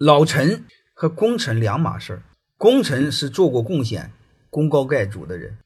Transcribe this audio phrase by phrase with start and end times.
[0.00, 2.22] 老臣和功臣两码事儿，
[2.56, 4.10] 功臣是做过贡献、
[4.48, 5.58] 功高盖主的人，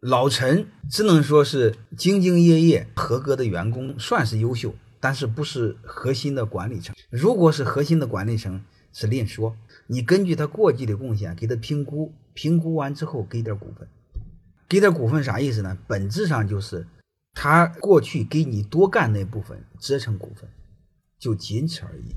[0.00, 6.94] 老臣只能说是兢兢业业、合格的员工，算是优秀，但是不是核心的管理层。
[7.08, 8.62] 如果是核心的管理层，
[8.92, 9.56] 是另说。
[9.86, 13.88] 你根据他过去的贡献给他评估，评估完之后给点股份，
[14.68, 15.78] 给点股份啥意思呢？
[15.86, 16.86] 本质上就是
[17.32, 20.46] 他过去给你多干那部分折成股份，
[21.18, 22.14] 就仅此而已。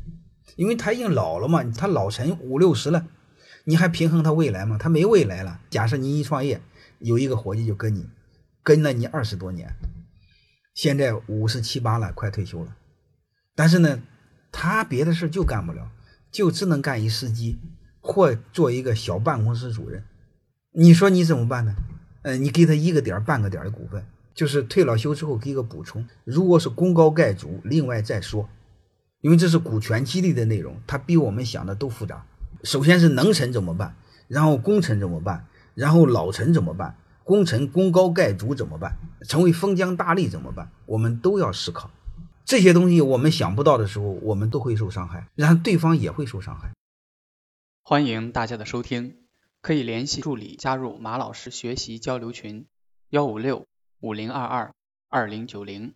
[0.56, 3.08] 因为他已经老了嘛，他老成五六十了，
[3.66, 4.78] 你还平衡他未来吗？
[4.78, 5.60] 他没未来了。
[5.70, 6.62] 假设你一创业，
[7.00, 8.08] 有一个伙计就跟你
[8.64, 9.76] 跟了你二十多年，
[10.74, 12.76] 现在五十七八了，快退休了，
[13.56, 14.02] 但是呢，
[14.52, 15.92] 他别的事就干不了。
[16.32, 17.60] 就只能干一司机，
[18.00, 20.02] 或做一个小办公室主任，
[20.72, 21.76] 你说你怎么办呢？
[22.22, 26.08] 呃，你给他一个点半个点的股份，就是退了休之后给个补充。
[26.24, 28.48] 如果是功高盖主，另外再说，
[29.22, 32.26] 因为这是股权激励的内容，它比我们想的都复杂。
[32.64, 33.96] 首先是能臣怎么办？
[34.28, 35.48] 然后功臣怎么办？
[35.74, 36.96] 然后老臣怎么办？
[37.24, 38.98] 功臣功高盖主怎么办？
[39.28, 40.72] 成为封疆大吏怎么办？
[40.86, 41.90] 我们都要思考。
[42.44, 46.72] 这些东西我们想不到的时候，我们都会受伤害，然后对方也会受伤害。
[47.84, 49.18] 欢迎大家的收听，
[49.62, 52.66] 可以联系助理加入马老师学习交流群：
[53.10, 53.68] 幺五六
[54.00, 54.74] 五零二二
[55.10, 55.94] 二零九零。